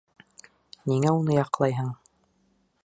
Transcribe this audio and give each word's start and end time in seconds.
Ниңә 0.93 1.13
уны 1.19 1.37
яҡлайһың? 1.37 1.95